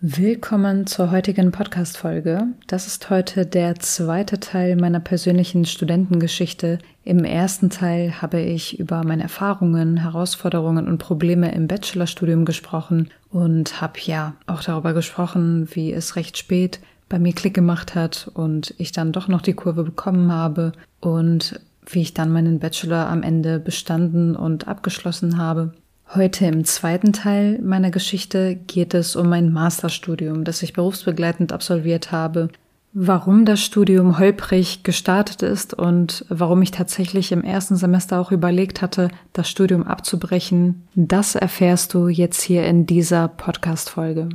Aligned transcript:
Willkommen 0.00 0.86
zur 0.86 1.10
heutigen 1.10 1.50
Podcast-Folge. 1.50 2.46
Das 2.68 2.86
ist 2.86 3.10
heute 3.10 3.44
der 3.46 3.80
zweite 3.80 4.38
Teil 4.38 4.76
meiner 4.76 5.00
persönlichen 5.00 5.64
Studentengeschichte. 5.64 6.78
Im 7.02 7.24
ersten 7.24 7.68
Teil 7.68 8.22
habe 8.22 8.38
ich 8.40 8.78
über 8.78 9.02
meine 9.02 9.24
Erfahrungen, 9.24 9.96
Herausforderungen 9.96 10.86
und 10.86 10.98
Probleme 10.98 11.52
im 11.52 11.66
Bachelorstudium 11.66 12.44
gesprochen 12.44 13.10
und 13.30 13.80
habe 13.80 13.98
ja 14.04 14.34
auch 14.46 14.62
darüber 14.62 14.94
gesprochen, 14.94 15.68
wie 15.72 15.92
es 15.92 16.14
recht 16.14 16.38
spät 16.38 16.78
bei 17.08 17.18
mir 17.18 17.32
Klick 17.32 17.54
gemacht 17.54 17.96
hat 17.96 18.30
und 18.34 18.76
ich 18.78 18.92
dann 18.92 19.10
doch 19.10 19.26
noch 19.26 19.42
die 19.42 19.54
Kurve 19.54 19.82
bekommen 19.82 20.30
habe 20.30 20.70
und 21.00 21.58
wie 21.84 22.02
ich 22.02 22.14
dann 22.14 22.30
meinen 22.30 22.60
Bachelor 22.60 23.08
am 23.08 23.24
Ende 23.24 23.58
bestanden 23.58 24.36
und 24.36 24.68
abgeschlossen 24.68 25.38
habe. 25.38 25.72
Heute 26.14 26.46
im 26.46 26.64
zweiten 26.64 27.12
Teil 27.12 27.60
meiner 27.62 27.90
Geschichte 27.90 28.56
geht 28.66 28.94
es 28.94 29.14
um 29.14 29.28
mein 29.28 29.52
Masterstudium, 29.52 30.44
das 30.44 30.62
ich 30.62 30.72
berufsbegleitend 30.72 31.52
absolviert 31.52 32.12
habe, 32.12 32.48
warum 32.94 33.44
das 33.44 33.60
Studium 33.60 34.18
holprig 34.18 34.84
gestartet 34.84 35.42
ist 35.42 35.74
und 35.74 36.24
warum 36.30 36.62
ich 36.62 36.70
tatsächlich 36.70 37.30
im 37.30 37.44
ersten 37.44 37.76
Semester 37.76 38.20
auch 38.20 38.32
überlegt 38.32 38.80
hatte, 38.80 39.08
das 39.34 39.50
Studium 39.50 39.82
abzubrechen, 39.82 40.88
das 40.94 41.34
erfährst 41.34 41.92
du 41.92 42.08
jetzt 42.08 42.40
hier 42.40 42.64
in 42.64 42.86
dieser 42.86 43.28
Podcast-Folge. 43.28 44.30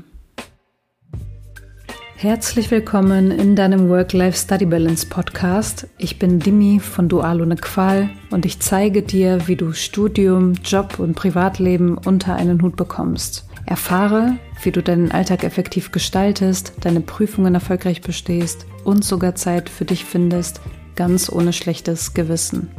Herzlich 2.24 2.72
willkommen 2.72 3.32
in 3.32 3.54
deinem 3.58 3.90
Work-Life-Study-Balance 3.90 5.08
Podcast. 5.08 5.90
Ich 5.98 6.20
bin 6.20 6.40
Dimi 6.40 6.80
von 6.80 7.10
Dual 7.10 7.42
ohne 7.42 7.58
Qual 7.58 8.10
und 8.32 8.46
ich 8.46 8.62
zeige 8.62 9.04
dir, 9.04 9.50
wie 9.50 9.58
du 9.58 9.74
Studium, 9.74 10.54
Job 10.64 11.00
und 11.00 11.16
Privatleben 11.16 11.98
unter 11.98 12.38
einen 12.38 12.62
Hut 12.62 12.78
bekommst. 12.78 13.46
Erfahre, 13.66 14.38
wie 14.62 14.72
du 14.72 14.82
deinen 14.82 15.12
Alltag 15.12 15.44
effektiv 15.44 15.92
gestaltest, 15.92 16.72
deine 16.80 17.02
Prüfungen 17.02 17.56
erfolgreich 17.56 18.00
bestehst 18.00 18.68
und 18.86 19.04
sogar 19.04 19.36
Zeit 19.36 19.68
für 19.68 19.84
dich 19.84 20.06
findest, 20.06 20.62
ganz 20.96 21.30
ohne 21.30 21.52
schlechtes 21.52 22.14
Gewissen. 22.14 22.72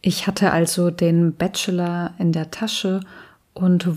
Ich 0.00 0.26
hatte 0.26 0.50
also 0.50 0.90
den 0.90 1.36
Bachelor 1.36 2.14
in 2.18 2.32
der 2.32 2.50
Tasche 2.50 2.96
und 2.96 3.06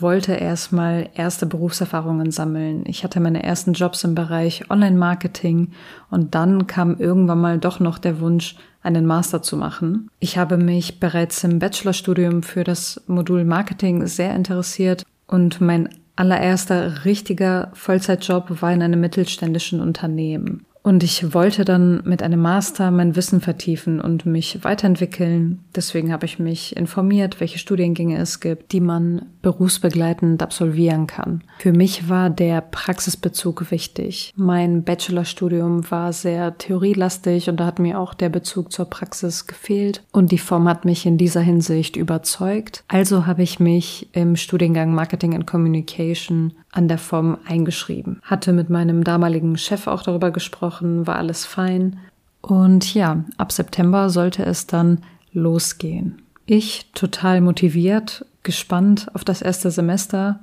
wollte 0.01 0.33
erstmal 0.33 1.09
erste 1.13 1.45
Berufserfahrungen 1.45 2.31
sammeln. 2.31 2.83
Ich 2.87 3.03
hatte 3.03 3.19
meine 3.19 3.43
ersten 3.43 3.73
Jobs 3.73 4.03
im 4.03 4.15
Bereich 4.15 4.69
Online-Marketing 4.69 5.71
und 6.09 6.35
dann 6.35 6.67
kam 6.67 6.97
irgendwann 6.97 7.41
mal 7.41 7.59
doch 7.59 7.79
noch 7.79 7.97
der 7.97 8.19
Wunsch, 8.19 8.55
einen 8.83 9.05
Master 9.05 9.41
zu 9.41 9.57
machen. 9.57 10.09
Ich 10.19 10.37
habe 10.37 10.57
mich 10.57 10.99
bereits 10.99 11.43
im 11.43 11.59
Bachelorstudium 11.59 12.43
für 12.43 12.63
das 12.63 13.01
Modul 13.07 13.45
Marketing 13.45 14.07
sehr 14.07 14.35
interessiert 14.35 15.03
und 15.27 15.61
mein 15.61 15.89
allererster 16.15 17.05
richtiger 17.05 17.71
Vollzeitjob 17.73 18.61
war 18.61 18.73
in 18.73 18.81
einem 18.81 19.01
mittelständischen 19.01 19.81
Unternehmen. 19.81 20.65
Und 20.83 21.03
ich 21.03 21.33
wollte 21.33 21.63
dann 21.63 22.01
mit 22.05 22.23
einem 22.23 22.41
Master 22.41 22.89
mein 22.89 23.15
Wissen 23.15 23.39
vertiefen 23.39 24.01
und 24.01 24.25
mich 24.25 24.63
weiterentwickeln. 24.63 25.59
Deswegen 25.75 26.11
habe 26.11 26.25
ich 26.25 26.39
mich 26.39 26.75
informiert, 26.75 27.39
welche 27.39 27.59
Studiengänge 27.59 28.17
es 28.17 28.39
gibt, 28.39 28.71
die 28.71 28.81
man 28.81 29.27
berufsbegleitend 29.41 30.41
absolvieren 30.41 31.07
kann. 31.07 31.43
Für 31.59 31.73
mich 31.73 32.09
war 32.09 32.29
der 32.29 32.61
Praxisbezug 32.61 33.71
wichtig. 33.71 34.33
Mein 34.35 34.83
Bachelorstudium 34.83 35.89
war 35.89 36.13
sehr 36.13 36.57
theorielastig 36.57 37.49
und 37.49 37.59
da 37.59 37.65
hat 37.65 37.79
mir 37.79 37.99
auch 37.99 38.13
der 38.13 38.29
Bezug 38.29 38.71
zur 38.71 38.85
Praxis 38.85 39.47
gefehlt. 39.47 40.03
Und 40.11 40.31
die 40.31 40.37
Form 40.37 40.67
hat 40.67 40.85
mich 40.85 41.05
in 41.05 41.17
dieser 41.17 41.41
Hinsicht 41.41 41.95
überzeugt. 41.95 42.83
Also 42.87 43.25
habe 43.25 43.43
ich 43.43 43.59
mich 43.59 44.09
im 44.13 44.35
Studiengang 44.35 44.93
Marketing 44.93 45.35
and 45.35 45.47
Communication 45.47 46.53
an 46.71 46.87
der 46.87 46.97
Form 46.97 47.37
eingeschrieben. 47.45 48.19
Hatte 48.23 48.53
mit 48.53 48.69
meinem 48.69 49.03
damaligen 49.03 49.57
Chef 49.57 49.87
auch 49.87 50.03
darüber 50.03 50.31
gesprochen, 50.31 51.07
war 51.07 51.15
alles 51.15 51.45
fein. 51.45 51.99
Und 52.41 52.93
ja, 52.93 53.23
ab 53.37 53.51
September 53.51 54.09
sollte 54.09 54.43
es 54.43 54.67
dann 54.67 54.99
losgehen. 55.33 56.21
Ich 56.53 56.91
total 56.93 57.39
motiviert, 57.39 58.25
gespannt 58.43 59.07
auf 59.13 59.23
das 59.23 59.41
erste 59.41 59.71
Semester, 59.71 60.41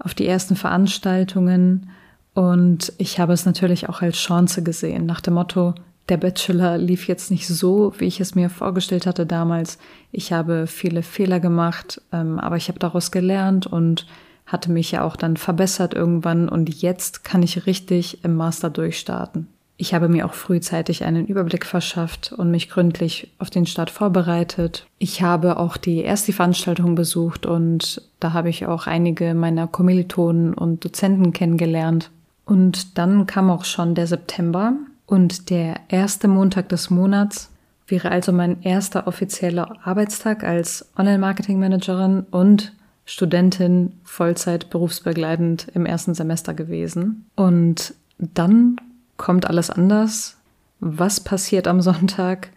auf 0.00 0.12
die 0.12 0.26
ersten 0.26 0.56
Veranstaltungen 0.56 1.90
und 2.34 2.92
ich 2.98 3.20
habe 3.20 3.34
es 3.34 3.46
natürlich 3.46 3.88
auch 3.88 4.02
als 4.02 4.16
Chance 4.16 4.64
gesehen, 4.64 5.06
nach 5.06 5.20
dem 5.20 5.34
Motto, 5.34 5.76
der 6.08 6.16
Bachelor 6.16 6.76
lief 6.76 7.06
jetzt 7.06 7.30
nicht 7.30 7.46
so, 7.46 7.94
wie 7.98 8.06
ich 8.06 8.18
es 8.18 8.34
mir 8.34 8.50
vorgestellt 8.50 9.06
hatte 9.06 9.26
damals. 9.26 9.78
Ich 10.10 10.32
habe 10.32 10.66
viele 10.66 11.04
Fehler 11.04 11.38
gemacht, 11.38 12.02
ähm, 12.10 12.40
aber 12.40 12.56
ich 12.56 12.66
habe 12.66 12.80
daraus 12.80 13.12
gelernt 13.12 13.68
und 13.68 14.08
hatte 14.46 14.72
mich 14.72 14.90
ja 14.90 15.04
auch 15.04 15.14
dann 15.14 15.36
verbessert 15.36 15.94
irgendwann 15.94 16.48
und 16.48 16.82
jetzt 16.82 17.22
kann 17.22 17.44
ich 17.44 17.64
richtig 17.66 18.24
im 18.24 18.34
Master 18.34 18.70
durchstarten. 18.70 19.53
Ich 19.84 19.92
habe 19.92 20.08
mir 20.08 20.24
auch 20.24 20.32
frühzeitig 20.32 21.04
einen 21.04 21.26
Überblick 21.26 21.66
verschafft 21.66 22.32
und 22.32 22.50
mich 22.50 22.70
gründlich 22.70 23.30
auf 23.38 23.50
den 23.50 23.66
Start 23.66 23.90
vorbereitet. 23.90 24.86
Ich 24.98 25.20
habe 25.20 25.58
auch 25.58 25.76
die 25.76 25.98
erste 25.98 26.32
Veranstaltung 26.32 26.94
besucht 26.94 27.44
und 27.44 28.00
da 28.18 28.32
habe 28.32 28.48
ich 28.48 28.64
auch 28.64 28.86
einige 28.86 29.34
meiner 29.34 29.66
Kommilitonen 29.66 30.54
und 30.54 30.86
Dozenten 30.86 31.34
kennengelernt. 31.34 32.10
Und 32.46 32.96
dann 32.96 33.26
kam 33.26 33.50
auch 33.50 33.66
schon 33.66 33.94
der 33.94 34.06
September 34.06 34.72
und 35.04 35.50
der 35.50 35.74
erste 35.88 36.28
Montag 36.28 36.70
des 36.70 36.88
Monats 36.88 37.50
wäre 37.86 38.10
also 38.10 38.32
mein 38.32 38.62
erster 38.62 39.06
offizieller 39.06 39.76
Arbeitstag 39.86 40.44
als 40.44 40.88
Online-Marketing-Managerin 40.96 42.24
und 42.30 42.72
Studentin 43.04 43.92
Vollzeit 44.02 44.70
berufsbegleitend 44.70 45.68
im 45.74 45.84
ersten 45.84 46.14
Semester 46.14 46.54
gewesen. 46.54 47.26
Und 47.36 47.92
dann 48.16 48.78
kommt 49.16 49.46
alles 49.46 49.70
anders. 49.70 50.36
Was 50.80 51.20
passiert 51.20 51.66
am 51.68 51.80
Sonntag? 51.82 52.50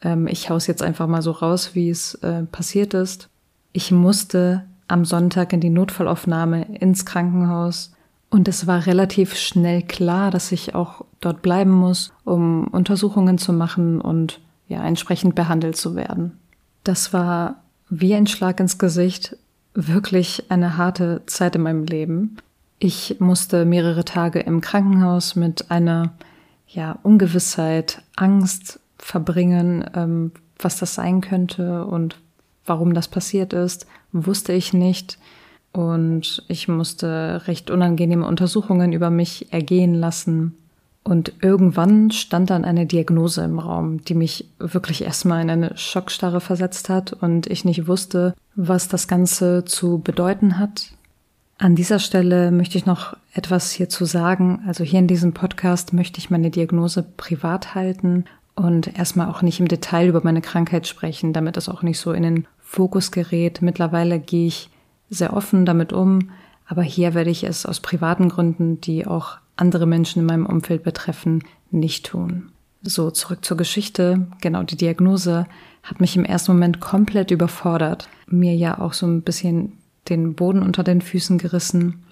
Ähm, 0.00 0.26
ich 0.26 0.50
hau's 0.50 0.66
jetzt 0.66 0.82
einfach 0.82 1.06
mal 1.06 1.22
so 1.22 1.32
raus, 1.32 1.74
wie 1.74 1.90
es 1.90 2.14
äh, 2.16 2.42
passiert 2.44 2.94
ist. 2.94 3.28
Ich 3.72 3.90
musste 3.90 4.64
am 4.88 5.04
Sonntag 5.04 5.52
in 5.52 5.60
die 5.60 5.70
Notfallaufnahme 5.70 6.64
ins 6.78 7.04
Krankenhaus 7.04 7.92
und 8.30 8.48
es 8.48 8.66
war 8.66 8.86
relativ 8.86 9.36
schnell 9.36 9.82
klar, 9.82 10.30
dass 10.30 10.52
ich 10.52 10.74
auch 10.74 11.04
dort 11.20 11.42
bleiben 11.42 11.70
muss, 11.70 12.12
um 12.24 12.68
Untersuchungen 12.68 13.38
zu 13.38 13.52
machen 13.52 14.00
und 14.00 14.40
ja, 14.66 14.84
entsprechend 14.84 15.34
behandelt 15.34 15.76
zu 15.76 15.94
werden. 15.96 16.38
Das 16.84 17.12
war 17.12 17.62
wie 17.88 18.14
ein 18.14 18.26
Schlag 18.26 18.60
ins 18.60 18.78
Gesicht, 18.78 19.36
wirklich 19.74 20.50
eine 20.50 20.76
harte 20.76 21.22
Zeit 21.26 21.56
in 21.56 21.62
meinem 21.62 21.84
Leben. 21.84 22.36
Ich 22.78 23.16
musste 23.18 23.64
mehrere 23.64 24.04
Tage 24.04 24.40
im 24.40 24.60
Krankenhaus 24.60 25.34
mit 25.34 25.70
einer 25.70 26.12
ja, 26.66 26.98
Ungewissheit, 27.02 28.02
Angst 28.14 28.80
verbringen, 28.98 29.84
ähm, 29.94 30.32
was 30.58 30.78
das 30.78 30.94
sein 30.94 31.20
könnte 31.20 31.84
und 31.84 32.18
warum 32.66 32.94
das 32.94 33.08
passiert 33.08 33.52
ist, 33.52 33.86
wusste 34.12 34.52
ich 34.52 34.72
nicht. 34.72 35.18
Und 35.72 36.44
ich 36.48 36.68
musste 36.68 37.42
recht 37.46 37.70
unangenehme 37.70 38.26
Untersuchungen 38.26 38.92
über 38.92 39.10
mich 39.10 39.52
ergehen 39.52 39.94
lassen. 39.94 40.54
Und 41.04 41.32
irgendwann 41.40 42.10
stand 42.10 42.50
dann 42.50 42.64
eine 42.64 42.86
Diagnose 42.86 43.42
im 43.42 43.58
Raum, 43.58 44.04
die 44.04 44.14
mich 44.14 44.50
wirklich 44.58 45.02
erstmal 45.02 45.42
in 45.42 45.50
eine 45.50 45.76
Schockstarre 45.76 46.40
versetzt 46.40 46.90
hat 46.90 47.12
und 47.12 47.46
ich 47.46 47.64
nicht 47.64 47.86
wusste, 47.86 48.34
was 48.54 48.88
das 48.88 49.08
Ganze 49.08 49.64
zu 49.64 49.98
bedeuten 49.98 50.58
hat. 50.58 50.90
An 51.60 51.74
dieser 51.74 51.98
Stelle 51.98 52.52
möchte 52.52 52.78
ich 52.78 52.86
noch 52.86 53.16
etwas 53.32 53.72
hierzu 53.72 54.04
sagen. 54.04 54.62
Also 54.66 54.84
hier 54.84 55.00
in 55.00 55.08
diesem 55.08 55.34
Podcast 55.34 55.92
möchte 55.92 56.18
ich 56.18 56.30
meine 56.30 56.50
Diagnose 56.50 57.02
privat 57.02 57.74
halten 57.74 58.26
und 58.54 58.96
erstmal 58.96 59.28
auch 59.28 59.42
nicht 59.42 59.58
im 59.58 59.66
Detail 59.66 60.06
über 60.06 60.20
meine 60.22 60.40
Krankheit 60.40 60.86
sprechen, 60.86 61.32
damit 61.32 61.56
es 61.56 61.68
auch 61.68 61.82
nicht 61.82 61.98
so 61.98 62.12
in 62.12 62.22
den 62.22 62.46
Fokus 62.60 63.10
gerät. 63.10 63.60
Mittlerweile 63.60 64.20
gehe 64.20 64.46
ich 64.46 64.70
sehr 65.10 65.32
offen 65.32 65.66
damit 65.66 65.92
um, 65.92 66.30
aber 66.66 66.82
hier 66.82 67.14
werde 67.14 67.30
ich 67.30 67.42
es 67.42 67.66
aus 67.66 67.80
privaten 67.80 68.28
Gründen, 68.28 68.80
die 68.80 69.06
auch 69.06 69.38
andere 69.56 69.86
Menschen 69.86 70.20
in 70.20 70.26
meinem 70.26 70.46
Umfeld 70.46 70.84
betreffen, 70.84 71.42
nicht 71.72 72.06
tun. 72.06 72.52
So, 72.82 73.10
zurück 73.10 73.44
zur 73.44 73.56
Geschichte. 73.56 74.28
Genau, 74.40 74.62
die 74.62 74.76
Diagnose 74.76 75.46
hat 75.82 76.00
mich 76.00 76.14
im 76.14 76.24
ersten 76.24 76.52
Moment 76.52 76.78
komplett 76.78 77.32
überfordert. 77.32 78.08
Mir 78.28 78.54
ja 78.54 78.78
auch 78.78 78.92
so 78.92 79.06
ein 79.06 79.22
bisschen 79.22 79.77
den 80.08 80.34
Boden 80.34 80.62
unter 80.62 80.82
den 80.84 81.00
Füßen 81.00 81.38
gerissen. 81.38 82.04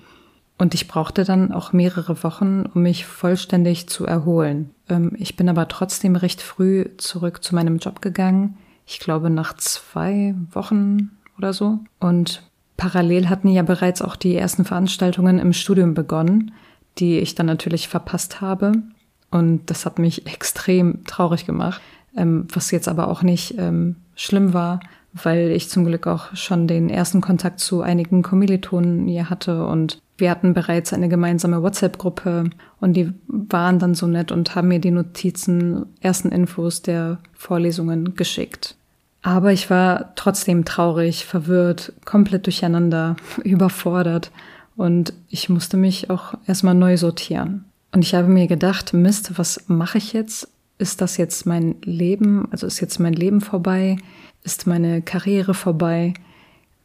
Und 0.59 0.75
ich 0.75 0.89
brauchte 0.89 1.25
dann 1.25 1.53
auch 1.53 1.73
mehrere 1.73 2.23
Wochen, 2.23 2.65
um 2.75 2.83
mich 2.83 3.05
vollständig 3.05 3.89
zu 3.89 4.07
erholen. 4.07 4.71
Ähm, 4.89 5.13
ich 5.19 5.37
bin 5.37 5.49
aber 5.49 5.69
trotzdem 5.69 6.17
recht 6.17 6.41
früh 6.41 6.87
zurück 6.97 7.43
zu 7.43 7.55
meinem 7.55 7.79
Job 7.79 8.01
gegangen. 8.01 8.57
Ich 8.87 9.01
glaube 9.01 9.31
nach 9.31 9.55
zwei 9.55 10.35
Wochen 10.53 11.11
oder 11.37 11.53
so. 11.53 11.81
Und 12.01 12.43
parallel 12.77 13.29
hatten 13.29 13.49
ja 13.49 13.63
bereits 13.63 14.01
auch 14.01 14.17
die 14.17 14.37
ersten 14.37 14.65
Veranstaltungen 14.65 15.39
im 15.39 15.53
Studium 15.53 15.95
begonnen 15.95 16.53
die 16.99 17.19
ich 17.19 17.35
dann 17.35 17.47
natürlich 17.47 17.89
verpasst 17.89 18.41
habe. 18.41 18.73
Und 19.31 19.71
das 19.71 19.87
hat 19.87 19.99
mich 19.99 20.27
extrem 20.33 21.05
traurig 21.05 21.47
gemacht, 21.47 21.81
ähm, 22.17 22.47
was 22.53 22.71
jetzt 22.71 22.89
aber 22.89 23.09
auch 23.09 23.23
nicht 23.23 23.59
ähm, 23.59 23.97
schlimm 24.15 24.53
war, 24.53 24.81
weil 25.23 25.51
ich 25.51 25.69
zum 25.69 25.85
Glück 25.85 26.07
auch 26.07 26.35
schon 26.35 26.67
den 26.67 26.91
ersten 26.91 27.21
Kontakt 27.21 27.61
zu 27.61 27.83
einigen 27.83 28.23
Kommilitonen 28.23 29.07
hier 29.07 29.31
hatte 29.31 29.67
und 29.67 29.99
Wir 30.19 30.31
hatten 30.31 30.55
bereits 30.55 30.95
eine 30.95 31.11
gemeinsame 31.11 31.63
WhatsApp-Gruppe 31.63 32.45
und 32.81 32.95
die 32.95 33.13
waren 33.27 33.79
dann 33.79 33.95
so 33.95 34.07
nett 34.07 34.33
und 34.33 34.55
haben 34.55 34.69
mir 34.69 34.79
die 34.79 34.91
Notizen, 34.91 35.85
ersten 36.01 36.31
Infos 36.31 36.81
der 36.81 37.19
Vorlesungen 37.35 38.15
geschickt. 38.15 38.77
Aber 39.21 39.53
ich 39.53 39.69
war 39.69 40.15
trotzdem 40.15 40.65
traurig, 40.65 41.27
verwirrt, 41.27 41.93
komplett 42.07 42.47
durcheinander, 42.47 43.17
überfordert 43.45 44.31
und 44.77 45.13
ich 45.29 45.49
musste 45.49 45.77
mich 45.77 46.09
auch 46.09 46.35
erstmal 46.47 46.75
neu 46.75 46.97
sortieren. 46.97 47.65
Und 47.93 48.03
ich 48.03 48.15
habe 48.15 48.29
mir 48.29 48.47
gedacht, 48.47 48.93
Mist, 48.93 49.39
was 49.39 49.65
mache 49.69 49.99
ich 49.99 50.13
jetzt? 50.13 50.49
Ist 50.79 51.01
das 51.01 51.17
jetzt 51.17 51.47
mein 51.47 51.77
Leben? 51.83 52.49
Also 52.51 52.67
ist 52.67 52.81
jetzt 52.81 53.01
mein 53.01 53.15
Leben 53.15 53.41
vorbei? 53.41 53.97
Ist 54.47 54.65
meine 54.65 55.03
Karriere 55.03 55.55
vorbei? 55.55 56.15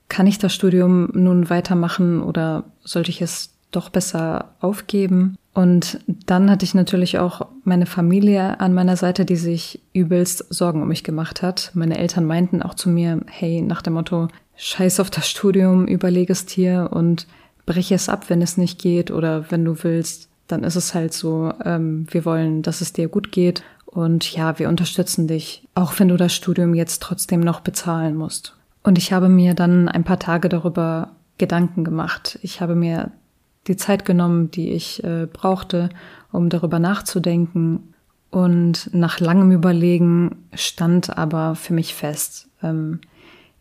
Kann 0.09 0.25
ich 0.25 0.39
das 0.39 0.51
Studium 0.51 1.09
nun 1.13 1.51
weitermachen 1.51 2.23
oder 2.23 2.63
sollte 2.83 3.11
ich 3.11 3.21
es 3.21 3.51
doch 3.69 3.89
besser 3.89 4.55
aufgeben? 4.61 5.37
Und 5.53 5.99
dann 6.07 6.49
hatte 6.49 6.65
ich 6.65 6.73
natürlich 6.73 7.19
auch 7.19 7.45
meine 7.63 7.85
Familie 7.85 8.59
an 8.59 8.73
meiner 8.73 8.97
Seite, 8.97 9.25
die 9.25 9.35
sich 9.35 9.79
übelst 9.93 10.51
Sorgen 10.51 10.81
um 10.81 10.87
mich 10.87 11.03
gemacht 11.03 11.43
hat. 11.43 11.69
Meine 11.75 11.99
Eltern 11.99 12.25
meinten 12.25 12.63
auch 12.63 12.73
zu 12.73 12.89
mir, 12.89 13.21
hey, 13.27 13.61
nach 13.61 13.83
dem 13.83 13.93
Motto, 13.93 14.29
scheiß 14.55 14.99
auf 14.99 15.11
das 15.11 15.29
Studium, 15.29 15.85
überlege 15.85 16.33
es 16.33 16.47
dir 16.47 16.89
und 16.91 17.27
breche 17.67 17.93
es 17.93 18.09
ab, 18.09 18.31
wenn 18.31 18.41
es 18.41 18.57
nicht 18.57 18.81
geht 18.81 19.11
oder 19.11 19.51
wenn 19.51 19.63
du 19.63 19.83
willst, 19.83 20.29
dann 20.47 20.63
ist 20.63 20.77
es 20.77 20.95
halt 20.95 21.13
so, 21.13 21.53
ähm, 21.63 22.07
wir 22.09 22.25
wollen, 22.25 22.63
dass 22.63 22.81
es 22.81 22.91
dir 22.91 23.07
gut 23.07 23.31
geht 23.31 23.61
und 23.91 24.31
ja, 24.31 24.57
wir 24.57 24.69
unterstützen 24.69 25.27
dich, 25.27 25.67
auch 25.75 25.99
wenn 25.99 26.07
du 26.07 26.17
das 26.17 26.33
Studium 26.33 26.73
jetzt 26.73 27.01
trotzdem 27.01 27.41
noch 27.41 27.59
bezahlen 27.59 28.15
musst. 28.15 28.55
Und 28.83 28.97
ich 28.97 29.13
habe 29.13 29.29
mir 29.29 29.53
dann 29.53 29.89
ein 29.89 30.05
paar 30.05 30.17
Tage 30.17 30.49
darüber 30.49 31.11
Gedanken 31.37 31.83
gemacht. 31.83 32.39
Ich 32.41 32.61
habe 32.61 32.73
mir 32.73 33.11
die 33.67 33.75
Zeit 33.75 34.05
genommen, 34.05 34.49
die 34.49 34.71
ich 34.71 35.03
äh, 35.03 35.27
brauchte, 35.31 35.89
um 36.31 36.49
darüber 36.49 36.79
nachzudenken. 36.79 37.93
Und 38.29 38.89
nach 38.93 39.19
langem 39.19 39.51
Überlegen 39.51 40.47
stand 40.53 41.17
aber 41.17 41.55
für 41.55 41.73
mich 41.73 41.93
fest, 41.93 42.47
ähm, 42.63 43.01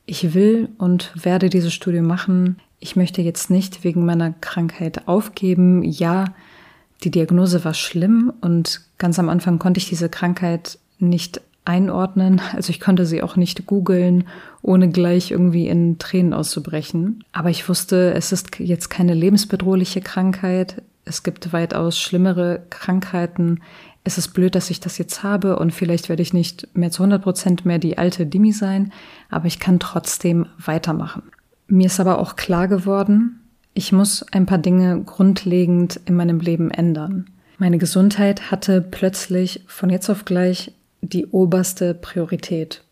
ich 0.07 0.33
will 0.33 0.69
und 0.79 1.13
werde 1.25 1.51
dieses 1.51 1.73
Studium 1.73 2.07
machen. 2.07 2.57
Ich 2.79 2.97
möchte 2.97 3.21
jetzt 3.21 3.51
nicht 3.51 3.85
wegen 3.85 4.05
meiner 4.05 4.33
Krankheit 4.33 5.07
aufgeben. 5.07 5.83
Ja, 5.83 6.35
die 7.03 7.11
Diagnose 7.11 7.65
war 7.65 7.75
schlimm 7.75 8.33
und 8.41 8.83
ganz 8.99 9.19
am 9.19 9.29
Anfang 9.29 9.59
konnte 9.59 9.79
ich 9.79 9.89
diese 9.89 10.09
Krankheit 10.09 10.79
nicht 10.99 11.41
einordnen. 11.65 12.41
Also 12.55 12.71
ich 12.71 12.81
konnte 12.81 13.07
sie 13.07 13.23
auch 13.23 13.37
nicht 13.37 13.67
googeln, 13.67 14.25
ohne 14.63 14.91
gleich 14.91 15.31
irgendwie 15.31 15.69
in 15.69 15.99
Tränen 15.99 16.35
auszubrechen. 16.35 17.25
Aber 17.33 17.51
ich 17.51 17.69
wusste, 17.69 18.13
es 18.15 18.33
ist 18.33 18.59
jetzt 18.59 18.89
keine 18.91 19.15
lebensbedrohliche 19.15 20.01
Krankheit. 20.01 20.83
Es 21.05 21.23
gibt 21.23 21.53
weitaus 21.53 21.99
schlimmere 21.99 22.63
Krankheiten. 22.71 23.61
Es 24.05 24.19
ist 24.19 24.29
blöd, 24.29 24.55
dass 24.55 24.71
ich 24.71 24.81
das 24.81 24.99
jetzt 24.99 25.23
habe 25.23 25.59
und 25.59 25.73
vielleicht 25.73 26.09
werde 26.09 26.23
ich 26.23 26.33
nicht 26.33 26.69
mehr 26.75 26.91
zu 26.91 27.03
100 27.03 27.23
Prozent 27.23 27.67
mehr 27.67 27.79
die 27.79 27.99
alte 27.99 28.27
Dimi 28.27 28.53
sein, 28.53 28.93
aber 29.29 29.47
ich 29.47 29.59
kann 29.59 29.79
trotzdem 29.79 30.47
weitermachen. 30.59 31.23
Mir 31.69 31.87
ist 31.87 32.01
aber 32.01 32.19
auch 32.19 32.37
klar 32.37 32.67
geworden, 32.67 33.40
ich 33.75 33.93
muss 33.93 34.25
ein 34.33 34.47
paar 34.47 34.59
Dinge 34.59 35.03
grundlegend 35.05 36.01
in 36.05 36.17
meinem 36.17 36.41
Leben 36.41 36.71
ändern. 36.71 37.27
Meine 37.59 37.79
Gesundheit 37.79 38.51
hatte 38.51 38.81
plötzlich 38.81 39.65
von 39.67 39.91
jetzt 39.91 40.11
auf 40.11 40.25
gleich 40.25 40.73
die 41.03 41.27
oberste 41.27 41.95
Priorität. 41.95 42.83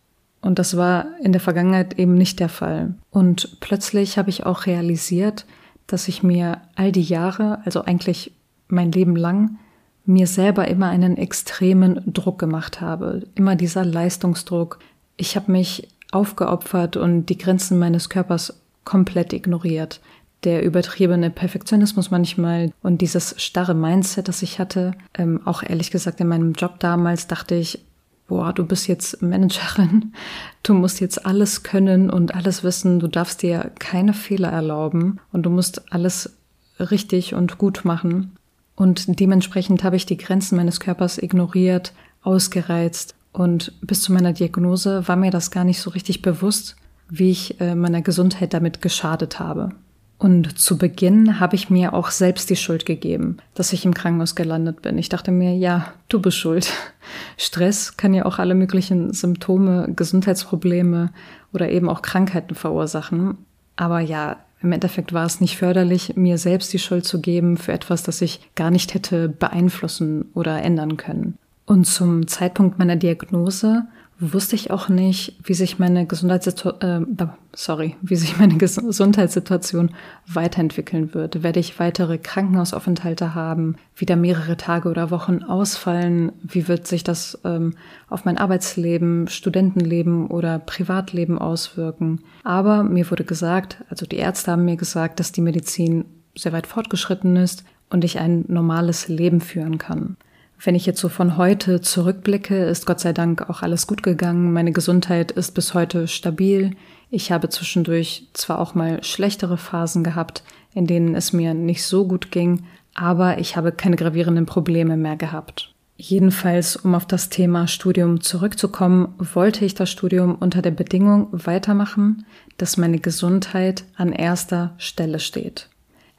Und 0.41 0.57
das 0.57 0.77
war 0.77 1.07
in 1.21 1.31
der 1.31 1.41
Vergangenheit 1.41 1.99
eben 1.99 2.13
nicht 2.13 2.39
der 2.39 2.49
Fall. 2.49 2.93
Und 3.11 3.57
plötzlich 3.59 4.17
habe 4.17 4.29
ich 4.29 4.45
auch 4.45 4.65
realisiert, 4.65 5.45
dass 5.87 6.07
ich 6.07 6.23
mir 6.23 6.61
all 6.75 6.91
die 6.91 7.03
Jahre, 7.03 7.59
also 7.65 7.83
eigentlich 7.83 8.31
mein 8.67 8.91
Leben 8.91 9.15
lang, 9.15 9.57
mir 10.05 10.27
selber 10.27 10.67
immer 10.67 10.87
einen 10.87 11.17
extremen 11.17 12.01
Druck 12.05 12.39
gemacht 12.39 12.79
habe. 12.79 13.23
Immer 13.35 13.55
dieser 13.55 13.83
Leistungsdruck. 13.83 14.79
Ich 15.17 15.35
habe 15.35 15.51
mich 15.51 15.89
aufgeopfert 16.11 16.95
und 16.95 17.25
die 17.25 17.37
Grenzen 17.37 17.77
meines 17.77 18.09
Körpers 18.09 18.61
komplett 18.85 19.33
ignoriert 19.33 19.99
der 20.43 20.63
übertriebene 20.63 21.29
Perfektionismus 21.29 22.11
manchmal 22.11 22.71
und 22.81 23.01
dieses 23.01 23.35
starre 23.41 23.73
Mindset, 23.73 24.27
das 24.27 24.41
ich 24.41 24.59
hatte. 24.59 24.93
Ähm, 25.13 25.41
auch 25.45 25.63
ehrlich 25.63 25.91
gesagt 25.91 26.19
in 26.21 26.27
meinem 26.27 26.53
Job 26.53 26.79
damals 26.79 27.27
dachte 27.27 27.55
ich, 27.55 27.79
boah, 28.27 28.53
du 28.53 28.65
bist 28.65 28.87
jetzt 28.87 29.21
Managerin, 29.21 30.13
du 30.63 30.73
musst 30.73 31.01
jetzt 31.01 31.25
alles 31.25 31.63
können 31.63 32.09
und 32.09 32.35
alles 32.35 32.63
wissen, 32.63 32.99
du 32.99 33.07
darfst 33.07 33.41
dir 33.41 33.71
keine 33.79 34.13
Fehler 34.13 34.49
erlauben 34.49 35.19
und 35.31 35.43
du 35.43 35.49
musst 35.49 35.91
alles 35.91 36.37
richtig 36.79 37.33
und 37.33 37.57
gut 37.57 37.83
machen. 37.83 38.37
Und 38.75 39.19
dementsprechend 39.19 39.83
habe 39.83 39.97
ich 39.97 40.05
die 40.05 40.15
Grenzen 40.15 40.55
meines 40.55 40.79
Körpers 40.79 41.17
ignoriert, 41.17 41.91
ausgereizt 42.21 43.15
und 43.33 43.73
bis 43.81 44.01
zu 44.01 44.13
meiner 44.13 44.31
Diagnose 44.31 45.07
war 45.07 45.15
mir 45.15 45.31
das 45.31 45.51
gar 45.51 45.65
nicht 45.65 45.81
so 45.81 45.89
richtig 45.89 46.21
bewusst, 46.21 46.77
wie 47.09 47.31
ich 47.31 47.59
äh, 47.59 47.75
meiner 47.75 48.01
Gesundheit 48.01 48.53
damit 48.53 48.81
geschadet 48.81 49.39
habe. 49.39 49.71
Und 50.19 50.59
zu 50.59 50.77
Beginn 50.77 51.39
habe 51.39 51.55
ich 51.55 51.69
mir 51.69 51.93
auch 51.93 52.11
selbst 52.11 52.49
die 52.49 52.57
Schuld 52.57 52.85
gegeben, 52.85 53.37
dass 53.53 53.71
ich 53.71 53.85
im 53.85 53.93
Krankenhaus 53.93 54.35
gelandet 54.35 54.81
bin. 54.81 54.97
Ich 54.97 55.07
dachte 55.07 55.31
mir, 55.31 55.55
ja, 55.55 55.93
du 56.09 56.19
bist 56.19 56.37
schuld. 56.37 56.73
Stress 57.37 57.95
kann 57.95 58.13
ja 58.13 58.25
auch 58.25 58.37
alle 58.37 58.53
möglichen 58.53 59.13
Symptome, 59.13 59.87
Gesundheitsprobleme 59.95 61.11
oder 61.53 61.69
eben 61.69 61.87
auch 61.87 62.01
Krankheiten 62.01 62.53
verursachen. 62.53 63.37
Aber 63.77 64.01
ja, 64.01 64.35
im 64.61 64.73
Endeffekt 64.73 65.13
war 65.13 65.25
es 65.25 65.39
nicht 65.39 65.57
förderlich, 65.57 66.17
mir 66.17 66.37
selbst 66.37 66.73
die 66.73 66.79
Schuld 66.79 67.05
zu 67.05 67.21
geben 67.21 67.55
für 67.55 67.71
etwas, 67.71 68.03
das 68.03 68.21
ich 68.21 68.41
gar 68.55 68.71
nicht 68.71 68.93
hätte 68.93 69.29
beeinflussen 69.29 70.25
oder 70.33 70.61
ändern 70.61 70.97
können. 70.97 71.37
Und 71.65 71.85
zum 71.85 72.27
Zeitpunkt 72.27 72.77
meiner 72.77 72.97
Diagnose 72.97 73.83
wusste 74.19 74.55
ich 74.55 74.69
auch 74.69 74.89
nicht, 74.89 75.35
wie 75.43 75.53
sich 75.53 75.79
meine 75.79 76.05
Gesundheitssituation, 76.05 77.17
äh, 77.17 77.27
sorry, 77.53 77.95
wie 78.01 78.17
sich 78.17 78.37
meine 78.37 78.57
Gesundheitssituation 78.57 79.91
weiterentwickeln 80.27 81.13
wird. 81.13 81.41
Werde 81.41 81.59
ich 81.59 81.79
weitere 81.79 82.17
Krankenhausaufenthalte 82.17 83.33
haben, 83.33 83.75
wieder 83.95 84.17
mehrere 84.17 84.57
Tage 84.57 84.89
oder 84.89 85.09
Wochen 85.09 85.43
ausfallen? 85.43 86.33
Wie 86.43 86.67
wird 86.67 86.85
sich 86.85 87.03
das 87.03 87.39
ähm, 87.45 87.75
auf 88.09 88.25
mein 88.25 88.37
Arbeitsleben, 88.37 89.29
Studentenleben 89.29 90.27
oder 90.27 90.59
Privatleben 90.59 91.39
auswirken? 91.39 92.19
Aber 92.43 92.83
mir 92.83 93.09
wurde 93.09 93.23
gesagt, 93.23 93.83
also 93.89 94.05
die 94.05 94.17
Ärzte 94.17 94.51
haben 94.51 94.65
mir 94.65 94.77
gesagt, 94.77 95.19
dass 95.19 95.31
die 95.31 95.41
Medizin 95.41 96.05
sehr 96.35 96.51
weit 96.51 96.67
fortgeschritten 96.67 97.37
ist 97.37 97.63
und 97.89 98.03
ich 98.03 98.19
ein 98.19 98.45
normales 98.47 99.07
Leben 99.07 99.39
führen 99.41 99.77
kann. 99.77 100.17
Wenn 100.61 100.75
ich 100.75 100.85
jetzt 100.85 100.99
so 100.99 101.07
von 101.07 101.37
heute 101.37 101.79
zurückblicke, 101.79 102.65
ist 102.65 102.85
Gott 102.85 102.99
sei 102.99 103.13
Dank 103.13 103.49
auch 103.49 103.61
alles 103.61 103.87
gut 103.87 104.03
gegangen. 104.03 104.51
Meine 104.51 104.73
Gesundheit 104.73 105.31
ist 105.31 105.51
bis 105.51 105.73
heute 105.73 106.09
stabil. 106.09 106.71
Ich 107.09 107.31
habe 107.31 107.47
zwischendurch 107.47 108.27
zwar 108.33 108.59
auch 108.59 108.75
mal 108.75 109.01
schlechtere 109.01 109.57
Phasen 109.57 110.03
gehabt, 110.03 110.43
in 110.73 110.85
denen 110.85 111.15
es 111.15 111.31
mir 111.31 111.53
nicht 111.53 111.83
so 111.83 112.05
gut 112.05 112.31
ging, 112.31 112.65
aber 112.93 113.37
ich 113.37 113.55
habe 113.55 113.71
keine 113.71 113.95
gravierenden 113.95 114.45
Probleme 114.45 114.97
mehr 114.97 115.15
gehabt. 115.15 115.73
Jedenfalls, 115.95 116.75
um 116.75 116.93
auf 116.93 117.05
das 117.05 117.29
Thema 117.29 117.67
Studium 117.67 118.19
zurückzukommen, 118.19 119.15
wollte 119.17 119.63
ich 119.63 119.75
das 119.75 119.89
Studium 119.89 120.35
unter 120.35 120.61
der 120.61 120.71
Bedingung 120.71 121.27
weitermachen, 121.31 122.25
dass 122.57 122.77
meine 122.77 122.99
Gesundheit 122.99 123.85
an 123.95 124.11
erster 124.11 124.73
Stelle 124.77 125.19
steht. 125.19 125.69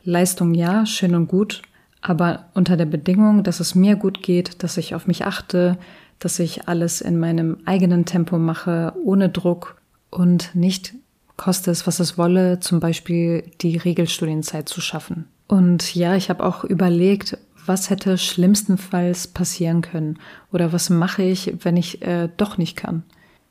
Leistung 0.02 0.54
ja, 0.54 0.87
schön 0.87 1.14
und 1.14 1.28
gut, 1.28 1.61
aber 2.02 2.47
unter 2.54 2.76
der 2.76 2.87
Bedingung, 2.87 3.42
dass 3.42 3.61
es 3.61 3.75
mir 3.75 3.97
gut 3.97 4.23
geht, 4.23 4.62
dass 4.62 4.76
ich 4.76 4.95
auf 4.95 5.07
mich 5.07 5.25
achte, 5.26 5.78
dass 6.19 6.38
ich 6.38 6.69
alles 6.69 7.00
in 7.00 7.19
meinem 7.19 7.59
eigenen 7.64 8.04
Tempo 8.04 8.38
mache, 8.38 8.92
ohne 9.04 9.28
Druck 9.28 9.76
und 10.11 10.54
nicht 10.54 10.95
koste 11.37 11.71
es, 11.71 11.87
was 11.87 12.00
es 12.00 12.19
wolle, 12.19 12.61
zum 12.61 12.80
Beispiel 12.80 13.45
die 13.62 13.78
Regelstudienzeit 13.78 14.69
zu 14.69 14.80
schaffen. 14.80 15.26
Und 15.49 15.95
ja, 15.95 16.14
ich 16.14 16.28
habe 16.28 16.45
auch 16.45 16.64
überlegt, 16.64 17.38
was 17.64 17.88
hätte 17.88 18.19
schlimmstenfalls 18.19 19.28
passieren 19.28 19.80
können 19.80 20.19
oder 20.52 20.73
was 20.73 20.90
mache 20.90 21.23
ich, 21.23 21.54
wenn 21.62 21.76
ich 21.76 22.02
äh, 22.02 22.28
doch 22.37 22.59
nicht 22.59 22.76
kann. 22.76 23.04